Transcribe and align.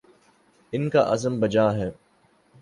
ان 0.73 0.89
کا 0.89 1.13
عزم 1.13 1.39
بجا 1.39 1.73
ہے۔ 1.73 1.91